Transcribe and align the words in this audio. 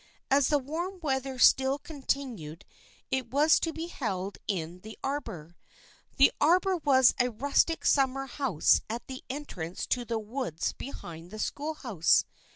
As 0.31 0.47
the 0.47 0.57
warm 0.57 0.99
weather 1.01 1.37
still 1.37 1.77
continued 1.77 2.65
it 3.11 3.29
was 3.29 3.59
to 3.59 3.71
be 3.71 3.85
held 3.85 4.39
in 4.47 4.79
the 4.79 4.97
arbor. 5.03 5.55
The 6.17 6.31
arbor 6.41 6.77
was 6.77 7.13
a 7.19 7.29
rustic 7.29 7.85
summer 7.85 8.25
house 8.25 8.81
at 8.89 9.05
the 9.05 9.23
entrance 9.29 9.85
to 9.85 10.03
the 10.03 10.17
woods 10.17 10.73
behind 10.73 11.29
the 11.29 11.37
schoolhouse. 11.37 12.25